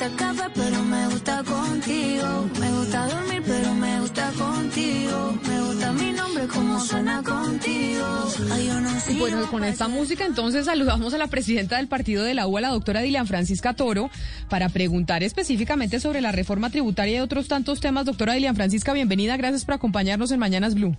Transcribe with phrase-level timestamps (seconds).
[0.00, 2.50] gusta el café, pero me gusta contigo.
[2.58, 5.38] Me gusta dormir, pero me gusta contigo.
[5.46, 8.06] Me gusta mi nombre, como suena contigo.
[8.50, 9.14] Ay, yo no sé.
[9.18, 12.60] Bueno, con esta música entonces saludamos a la presidenta del partido de la U, a
[12.62, 14.10] la doctora Dilian Francisca Toro,
[14.48, 18.06] para preguntar específicamente sobre la reforma tributaria y otros tantos temas.
[18.06, 20.96] Doctora Dilian Francisca, bienvenida, gracias por acompañarnos en Mañanas Blue.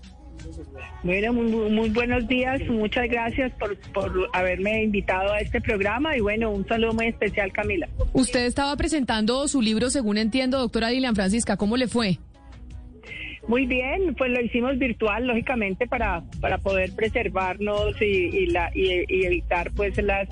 [1.03, 6.21] Bueno, muy, muy buenos días, muchas gracias por, por haberme invitado a este programa y
[6.21, 7.89] bueno, un saludo muy especial Camila.
[8.13, 12.19] Usted estaba presentando su libro, según entiendo, doctora Dilian Francisca, ¿cómo le fue?
[13.47, 19.03] Muy bien, pues lo hicimos virtual, lógicamente, para, para poder preservarnos y, y la, y,
[19.07, 20.29] y evitar pues las,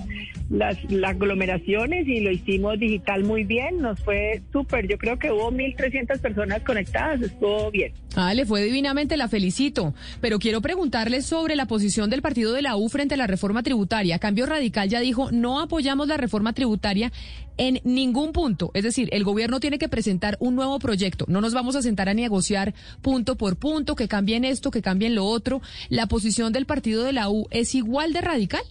[0.49, 5.51] las, aglomeraciones y lo hicimos digital muy bien, nos fue súper, yo creo que hubo
[5.51, 7.93] 1.300 personas conectadas, estuvo bien.
[8.15, 9.93] Ah, le fue divinamente, la felicito.
[10.21, 13.63] Pero quiero preguntarle sobre la posición del partido de la U frente a la reforma
[13.63, 14.19] tributaria.
[14.19, 17.11] Cambio Radical ya dijo, no apoyamos la reforma tributaria
[17.57, 18.71] en ningún punto.
[18.73, 21.25] Es decir, el gobierno tiene que presentar un nuevo proyecto.
[21.27, 25.13] No nos vamos a sentar a negociar punto por punto, que cambien esto, que cambien
[25.13, 25.61] lo otro.
[25.89, 28.63] ¿La posición del partido de la U es igual de radical?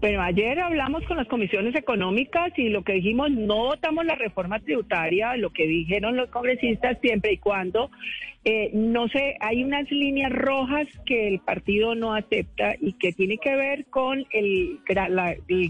[0.00, 4.60] Bueno, ayer hablamos con las comisiones económicas y lo que dijimos, no votamos la reforma
[4.60, 7.90] tributaria, lo que dijeron los congresistas siempre y cuando
[8.44, 13.38] eh, no sé, hay unas líneas rojas que el partido no acepta y que tiene
[13.38, 14.80] que ver con el,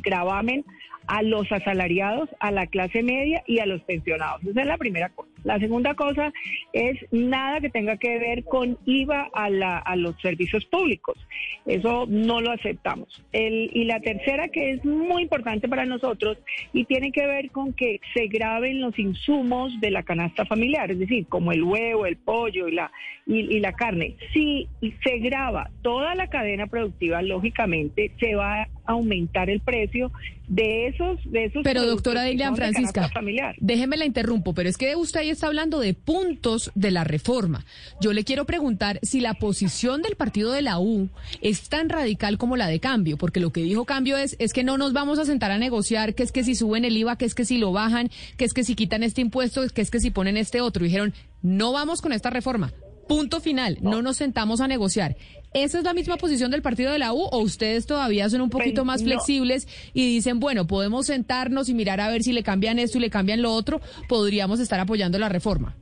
[0.03, 0.64] gravamen
[1.06, 4.42] a los asalariados, a la clase media y a los pensionados.
[4.44, 5.28] Esa es la primera cosa.
[5.44, 6.33] La segunda cosa
[6.72, 11.19] es nada que tenga que ver con IVA a, la- a los servicios públicos.
[11.66, 13.22] Eso no lo aceptamos.
[13.33, 16.38] El- y la tercera que es muy importante para nosotros
[16.72, 20.98] y tiene que ver con que se graben los insumos de la canasta familiar, es
[20.98, 22.91] decir, como el huevo, el pollo y la,
[23.27, 24.17] y, y la carne.
[24.33, 30.12] Si se graba toda la cadena productiva, lógicamente se va a aumentar el precio
[30.48, 33.11] de esos de esos Pero doctora que Dilian son de Francisca,
[33.59, 37.65] déjeme la interrumpo, pero es que usted ahí está hablando de puntos de la reforma.
[38.01, 41.09] Yo le quiero preguntar si la posición del partido de la U
[41.41, 44.65] es tan radical como la de Cambio, porque lo que dijo Cambio es, es que
[44.65, 47.25] no nos vamos a sentar a negociar, que es que si suben el IVA, que
[47.25, 50.00] es que si lo bajan, que es que si quitan este impuesto, que es que
[50.00, 50.84] si ponen este otro.
[50.84, 52.72] Dijeron, no vamos con esta reforma.
[53.06, 55.15] Punto final, no nos sentamos a negociar.
[55.53, 58.49] ¿Esa es la misma posición del partido de la U o ustedes todavía son un
[58.50, 59.09] poquito Pues, más no.
[59.09, 63.03] flexibles y dicen, bueno, podemos sentarnos y mirar a ver si le cambian esto y
[63.03, 65.77] le cambian lo otro, podríamos estar apoyando la reforma?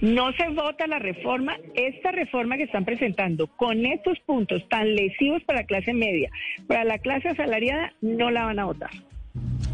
[0.00, 1.56] No se vota la reforma.
[1.76, 6.30] Esta reforma que están presentando con estos puntos tan lesivos para la clase media,
[6.66, 8.90] para la clase asalariada, no la van a votar.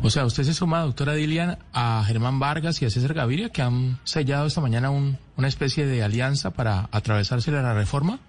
[0.07, 3.63] O sea, usted se suma, doctora Dilian, a Germán Vargas y a César Gaviria, que
[3.63, 8.21] han sellado esta mañana un- una especie de alianza para atravesársela a la reforma.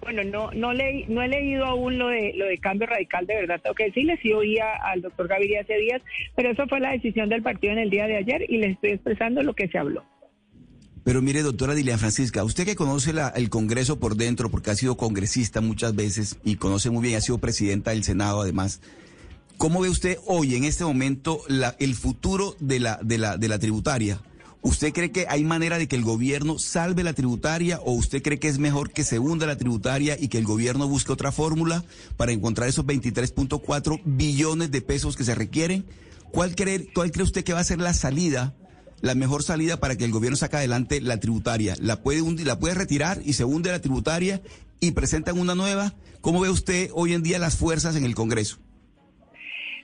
[0.00, 3.34] Bueno, no no leí, no he leído aún lo de lo de cambio radical, de
[3.34, 6.00] verdad tengo que decirles, sí oía al doctor Gaviria hace días,
[6.34, 8.90] pero eso fue la decisión del partido en el día de ayer y les estoy
[8.92, 10.02] expresando lo que se habló.
[11.04, 14.74] Pero mire, doctora Dilian Francisca, usted que conoce la- el Congreso por dentro, porque ha
[14.76, 18.80] sido congresista muchas veces y conoce muy bien, ha sido presidenta del Senado además,
[19.58, 21.40] ¿cómo ve usted hoy, en este momento,
[21.78, 24.20] el futuro de la, tributaria?
[24.62, 28.40] ¿Usted cree que hay manera de que el gobierno salve la tributaria o usted cree
[28.40, 31.84] que es mejor que se hunda la tributaria y que el gobierno busque otra fórmula
[32.16, 35.86] para encontrar esos 23.4 billones de pesos que se requieren?
[36.32, 38.54] ¿Cuál cree, ¿Cuál cree usted que va a ser la salida
[39.02, 41.76] la mejor salida para que el gobierno saque adelante la tributaria.
[41.80, 44.42] La puede, hundi- la puede retirar y se hunde la tributaria
[44.80, 45.94] y presentan una nueva.
[46.22, 48.56] ¿Cómo ve usted hoy en día las fuerzas en el Congreso?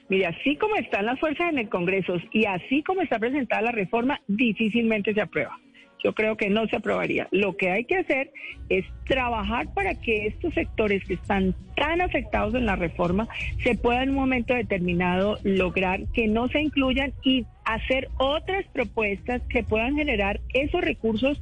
[0.09, 3.71] Mire, así como están las fuerzas en el Congreso y así como está presentada la
[3.71, 5.57] reforma, difícilmente se aprueba.
[6.03, 7.29] Yo creo que no se aprobaría.
[7.31, 8.31] Lo que hay que hacer
[8.67, 13.29] es trabajar para que estos sectores que están tan afectados en la reforma
[13.63, 19.41] se puedan en un momento determinado lograr que no se incluyan y hacer otras propuestas
[19.43, 21.41] que puedan generar esos recursos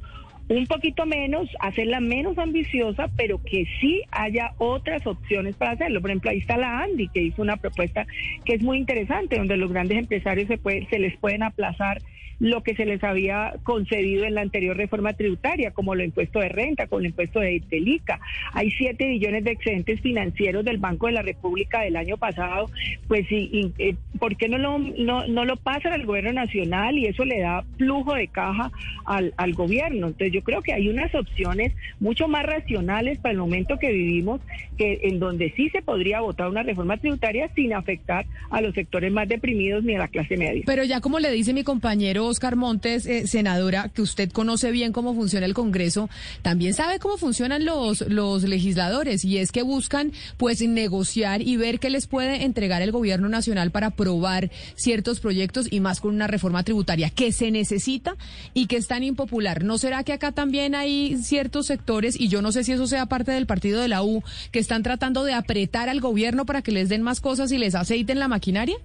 [0.52, 6.00] un poquito menos, hacerla menos ambiciosa, pero que sí haya otras opciones para hacerlo.
[6.02, 8.06] Por ejemplo, ahí está la Andy, que hizo una propuesta
[8.44, 12.02] que es muy interesante, donde los grandes empresarios se, puede- se les pueden aplazar
[12.42, 16.48] lo que se les había concedido en la anterior reforma tributaria, como el impuesto de
[16.48, 18.18] renta, como el impuesto de Telica.
[18.52, 22.68] Hay 7 billones de excedentes financieros del Banco de la República del año pasado,
[23.06, 27.06] pues y, eh, ¿por qué no lo, no, no lo pasan al gobierno nacional y
[27.06, 28.72] eso le da flujo de caja
[29.04, 30.08] al, al gobierno?
[30.08, 34.40] Entonces yo creo que hay unas opciones mucho más racionales para el momento que vivimos,
[34.76, 39.12] que en donde sí se podría votar una reforma tributaria sin afectar a los sectores
[39.12, 40.64] más deprimidos ni a la clase media.
[40.66, 44.92] Pero ya como le dice mi compañero Oscar Montes, eh, senadora, que usted conoce bien
[44.92, 46.10] cómo funciona el Congreso,
[46.42, 51.80] también sabe cómo funcionan los, los legisladores y es que buscan pues negociar y ver
[51.80, 56.14] qué les puede entregar el gobierno nacional para probar aprobar ciertos proyectos y más con
[56.14, 58.16] una reforma tributaria que se necesita
[58.52, 59.64] y que es tan impopular.
[59.64, 63.06] ¿No será que acá también hay ciertos sectores, y yo no sé si eso sea
[63.06, 66.72] parte del partido de la U, que están tratando de apretar al gobierno para que
[66.72, 68.76] les den más cosas y les aceiten la maquinaria?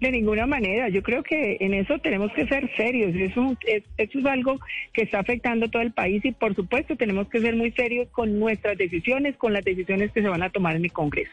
[0.00, 0.88] De ninguna manera.
[0.88, 3.14] Yo creo que en eso tenemos que ser serios.
[3.14, 4.58] Eso, es, eso es algo
[4.92, 8.08] que está afectando a todo el país y por supuesto tenemos que ser muy serios
[8.10, 11.32] con nuestras decisiones, con las decisiones que se van a tomar en el Congreso.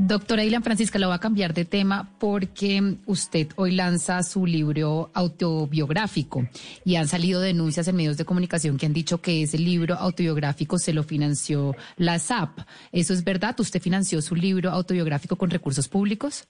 [0.00, 5.10] Doctora Ilan Francisca, la voy a cambiar de tema porque usted hoy lanza su libro
[5.12, 6.46] autobiográfico
[6.84, 10.78] y han salido denuncias en medios de comunicación que han dicho que ese libro autobiográfico
[10.78, 12.60] se lo financió la SAP.
[12.92, 13.58] ¿Eso es verdad?
[13.58, 16.46] ¿Usted financió su libro autobiográfico con recursos públicos?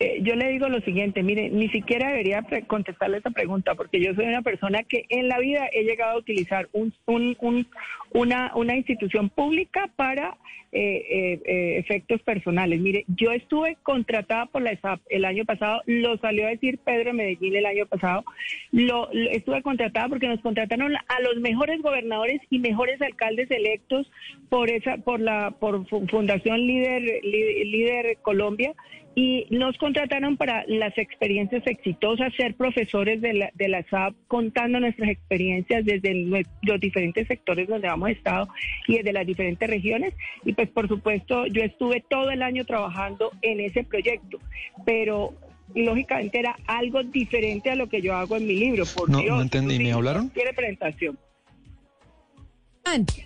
[0.00, 4.14] Eh, yo le digo lo siguiente, mire, ni siquiera debería contestarle esa pregunta porque yo
[4.14, 6.94] soy una persona que en la vida he llegado a utilizar un,
[8.12, 10.36] una, una institución pública para
[10.70, 12.78] eh, eh, efectos personales.
[12.78, 17.12] Mire, yo estuve contratada por la ESAP el año pasado, lo salió a decir Pedro
[17.12, 18.22] Medellín el año pasado,
[18.70, 24.08] lo, estuve contratada porque nos contrataron a los mejores gobernadores y mejores alcaldes electos
[24.48, 28.76] por esa, por la, por Fundación Líder, Líder Colombia
[29.14, 34.78] y nos contrataron para las experiencias exitosas, ser profesores de la, de la SAP, contando
[34.80, 36.14] nuestras experiencias desde
[36.62, 38.48] los diferentes sectores donde hemos estado
[38.86, 40.14] y desde las diferentes regiones.
[40.44, 44.38] Y pues por supuesto yo estuve todo el año trabajando en ese proyecto,
[44.84, 45.34] pero
[45.74, 48.84] lógicamente era algo diferente a lo que yo hago en mi libro.
[48.94, 50.30] Por no, no entendí, ¿me hablaron?
[50.30, 51.18] Tiene presentación.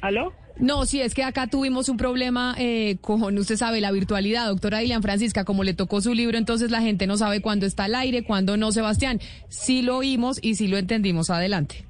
[0.01, 0.33] ¿Aló?
[0.59, 4.79] No, sí, es que acá tuvimos un problema eh, con, usted sabe, la virtualidad, doctora
[4.79, 7.95] Dilian Francisca, como le tocó su libro, entonces la gente no sabe cuándo está al
[7.95, 9.21] aire, cuándo no, Sebastián.
[9.49, 11.31] Sí lo oímos y sí lo entendimos.
[11.31, 11.87] Adelante.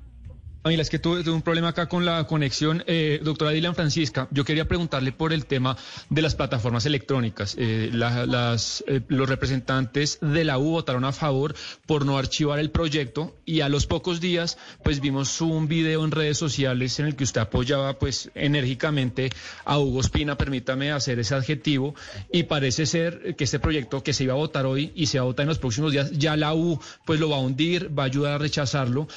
[0.62, 2.84] Camila, es que tuve, un problema acá con la conexión.
[2.86, 5.76] Eh, doctora Dylan Francisca, yo quería preguntarle por el tema
[6.08, 7.56] de las plataformas electrónicas.
[7.58, 12.70] Eh, las, eh, los representantes de la U votaron a favor por no archivar el
[12.70, 17.16] proyecto y a los pocos días pues vimos un video en redes sociales en el
[17.16, 19.30] que usted apoyaba pues enérgicamente
[19.64, 21.96] a Hugo Espina, permítame hacer ese adjetivo,
[22.30, 25.24] y parece ser que este proyecto que se iba a votar hoy y se va
[25.24, 28.04] a votar en los próximos días, ya la U pues lo va a hundir, va
[28.04, 29.08] a ayudar a rechazarlo.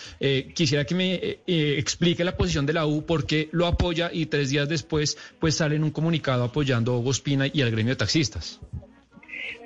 [0.56, 4.26] quisiera que me eh, explique la posición de la U, por qué lo apoya y
[4.28, 7.94] tres días después pues sale en un comunicado apoyando a Hugo Espina y al gremio
[7.94, 8.60] de taxistas.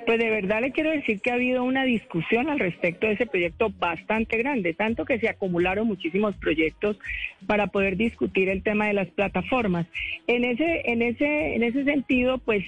[0.06, 3.26] Pues de verdad le quiero decir que ha habido una discusión al respecto de ese
[3.26, 6.98] proyecto bastante grande, tanto que se acumularon muchísimos proyectos
[7.46, 9.86] para poder discutir el tema de las plataformas.
[10.26, 12.64] En ese, en ese, en ese sentido, pues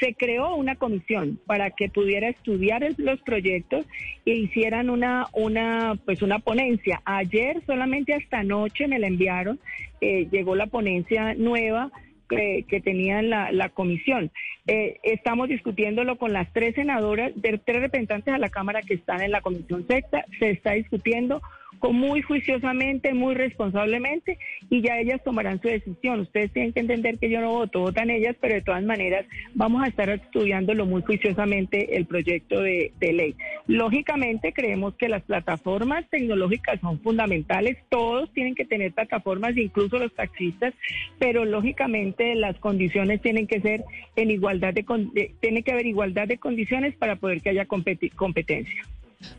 [0.00, 3.86] se creó una comisión para que pudiera estudiar los proyectos
[4.26, 7.00] e hicieran una, una, pues una ponencia.
[7.04, 9.60] Ayer solamente hasta anoche me la enviaron,
[10.00, 11.90] eh, llegó la ponencia nueva
[12.36, 14.30] que, tenían la, la comisión.
[14.66, 19.22] Eh, estamos discutiéndolo con las tres senadoras, de tres representantes a la Cámara que están
[19.22, 20.24] en la comisión sexta.
[20.38, 21.42] Se está discutiendo
[21.90, 24.38] muy juiciosamente, muy responsablemente
[24.70, 26.20] y ya ellas tomarán su decisión.
[26.20, 29.82] Ustedes tienen que entender que yo no voto, votan ellas, pero de todas maneras vamos
[29.82, 33.34] a estar estudiándolo muy juiciosamente el proyecto de, ley.
[33.66, 40.14] Lógicamente creemos que las plataformas tecnológicas son fundamentales, todos tienen que tener plataformas, incluso los
[40.14, 40.72] taxistas,
[41.18, 43.84] pero lógicamente las condiciones tienen que ser
[44.16, 44.84] en igualdad de,
[45.40, 48.84] tiene que haber igualdad de condiciones para poder que haya competencia.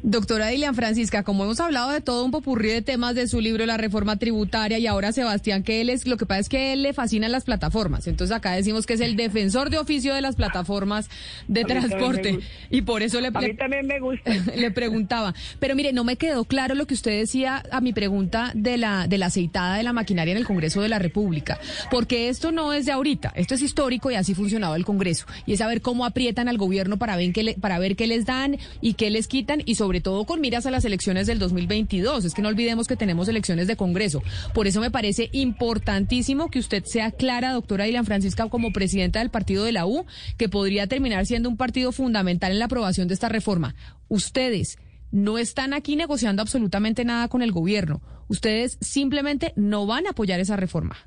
[0.01, 3.65] Doctora Dilian Francisca, como hemos hablado de todo un popurrí de temas de su libro
[3.65, 6.83] La reforma tributaria y ahora Sebastián, que él es, lo que pasa es que él
[6.83, 8.07] le fascinan las plataformas.
[8.07, 11.09] Entonces acá decimos que es el defensor de oficio de las plataformas
[11.47, 12.39] de transporte.
[12.69, 14.31] Y por eso le, también me gusta.
[14.55, 15.33] le preguntaba.
[15.59, 19.07] Pero mire, no me quedó claro lo que usted decía a mi pregunta de la,
[19.07, 21.59] de la aceitada de la maquinaria en el Congreso de la República.
[21.91, 25.25] Porque esto no es de ahorita, esto es histórico y así funcionaba el Congreso.
[25.45, 28.57] Y es saber cómo aprietan al gobierno para ver qué, para ver qué les dan
[28.81, 32.25] y qué les quitan y sobre todo con miras a las elecciones del 2022.
[32.25, 34.21] Es que no olvidemos que tenemos elecciones de Congreso.
[34.53, 39.29] Por eso me parece importantísimo que usted sea clara, doctora Ilan Francisca, como presidenta del
[39.29, 40.05] partido de la U,
[40.37, 43.75] que podría terminar siendo un partido fundamental en la aprobación de esta reforma.
[44.07, 44.77] Ustedes
[45.11, 48.01] no están aquí negociando absolutamente nada con el gobierno.
[48.27, 50.97] Ustedes simplemente no van a apoyar esa reforma.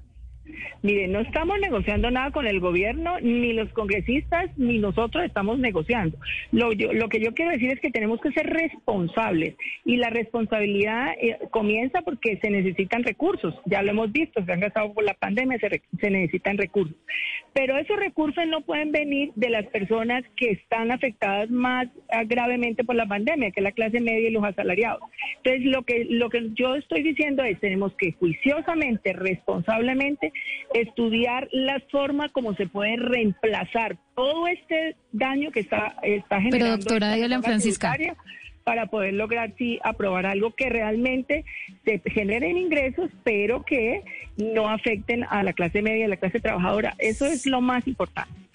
[0.83, 6.19] Mire, no estamos negociando nada con el gobierno, ni los congresistas, ni nosotros estamos negociando.
[6.53, 11.15] Lo, lo que yo quiero decir es que tenemos que ser responsables y la responsabilidad
[11.21, 13.55] eh, comienza porque se necesitan recursos.
[13.65, 16.97] Ya lo hemos visto, se han gastado por la pandemia, se, se necesitan recursos.
[17.53, 22.85] Pero esos recursos no pueden venir de las personas que están afectadas más ah, gravemente
[22.85, 25.01] por la pandemia, que es la clase media y los asalariados.
[25.39, 30.33] Entonces, lo que, lo que yo estoy diciendo es, tenemos que juiciosamente, responsablemente,
[30.75, 36.85] estudiar la forma como se puede reemplazar todo este daño que está, está generando.
[36.87, 37.97] Pero doctora Francisca.
[38.65, 41.45] Para poder lograr, sí, aprobar algo que realmente
[41.85, 44.03] se generen ingresos, pero que
[44.37, 46.95] no afecten a la clase media, a la clase trabajadora.
[46.99, 48.46] Eso es lo más importante.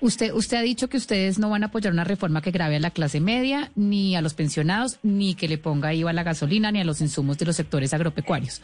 [0.00, 2.80] Usted, usted ha dicho que ustedes no van a apoyar una reforma que grave a
[2.80, 6.70] la clase media, ni a los pensionados, ni que le ponga IVA a la gasolina,
[6.70, 8.60] ni a los insumos de los sectores agropecuarios.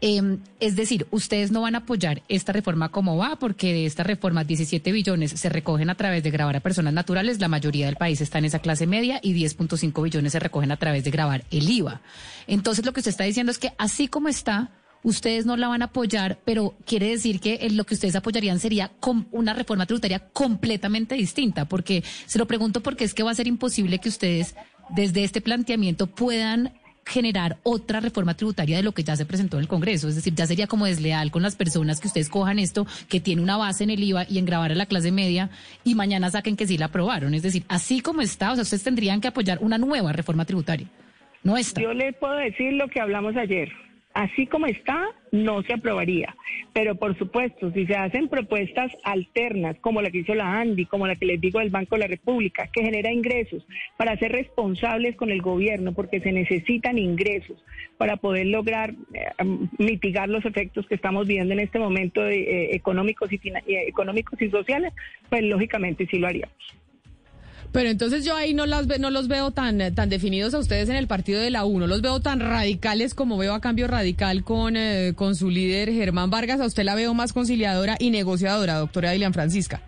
[0.00, 4.02] Eh, es decir, ustedes no van a apoyar esta reforma como va, porque de esta
[4.02, 7.96] reforma 17 billones se recogen a través de grabar a personas naturales, la mayoría del
[7.96, 11.44] país está en esa clase media, y 10.5 billones se recogen a través de grabar
[11.50, 12.00] el IVA.
[12.46, 14.70] Entonces, lo que usted está diciendo es que así como está,
[15.06, 18.58] ustedes no la van a apoyar, pero quiere decir que eh, lo que ustedes apoyarían
[18.58, 18.90] sería
[19.30, 23.46] una reforma tributaria completamente distinta, porque se lo pregunto porque es que va a ser
[23.46, 24.56] imposible que ustedes
[24.90, 26.72] desde este planteamiento puedan
[27.04, 30.08] generar otra reforma tributaria de lo que ya se presentó en el Congreso.
[30.08, 33.42] Es decir, ya sería como desleal con las personas que ustedes cojan esto, que tiene
[33.42, 35.50] una base en el IVA y en grabar a la clase media,
[35.84, 37.32] y mañana saquen que sí la aprobaron.
[37.32, 40.88] Es decir, así como está, o sea, ustedes tendrían que apoyar una nueva reforma tributaria.
[41.44, 41.80] No esta.
[41.80, 43.70] Yo le puedo decir lo que hablamos ayer.
[44.16, 46.34] Así como está, no se aprobaría.
[46.72, 51.06] Pero por supuesto, si se hacen propuestas alternas, como la que hizo la ANDI, como
[51.06, 53.66] la que les digo del Banco de la República, que genera ingresos
[53.98, 57.62] para ser responsables con el gobierno, porque se necesitan ingresos
[57.98, 59.26] para poder lograr eh,
[59.76, 64.48] mitigar los efectos que estamos viendo en este momento eh, económicos, y eh, económicos y
[64.48, 64.94] sociales,
[65.28, 66.56] pues lógicamente sí lo haríamos.
[67.76, 70.88] Pero entonces yo ahí no, las no los veo tan, eh, tan definidos a ustedes
[70.88, 73.86] en el partido de la U, no los veo tan radicales como veo a Cambio
[73.86, 76.58] Radical con, eh, con su líder Germán Vargas.
[76.58, 79.82] A usted la veo más conciliadora y negociadora, doctora Dilian Francisca.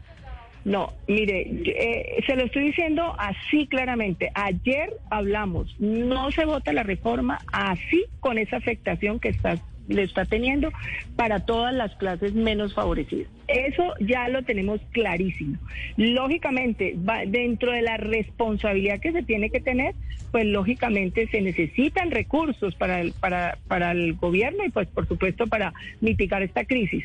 [0.67, 4.31] No, mire, eh, se lo estoy diciendo así claramente.
[4.35, 9.57] Ayer hablamos, no se vota la reforma así con esa afectación que está,
[9.89, 10.71] le está teniendo
[11.17, 13.29] para todas las clases menos favorecidas.
[13.49, 15.57] Eso ya lo tenemos clarísimo.
[15.97, 19.95] Lógicamente, va, dentro de la responsabilidad que se tiene que tener,
[20.31, 25.47] pues lógicamente se necesitan recursos para el, para, para el gobierno y pues por supuesto
[25.47, 27.05] para mitigar esta crisis.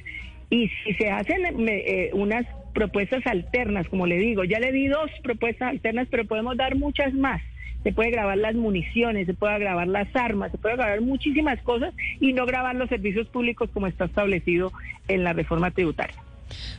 [0.49, 5.09] Y si se hacen eh, unas propuestas alternas, como le digo, ya le di dos
[5.23, 7.41] propuestas alternas, pero podemos dar muchas más.
[7.83, 11.93] Se puede grabar las municiones, se puede grabar las armas, se puede grabar muchísimas cosas
[12.19, 14.71] y no grabar los servicios públicos como está establecido
[15.07, 16.15] en la reforma tributaria.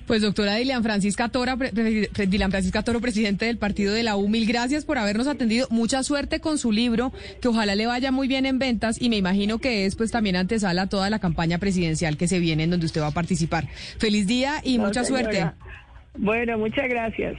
[0.07, 4.17] Pues doctora Dilian Francisca Toro, pre- pre- Dilian Francisca Toro, presidente del partido de la
[4.17, 5.67] U, mil gracias por habernos atendido.
[5.71, 9.17] Mucha suerte con su libro, que ojalá le vaya muy bien en ventas y me
[9.17, 12.71] imagino que es pues también antesala a toda la campaña presidencial que se viene en
[12.71, 13.67] donde usted va a participar.
[13.99, 15.25] Feliz día y No, mucha señora.
[15.33, 15.51] suerte.
[16.17, 17.35] Bueno, muchas gracias.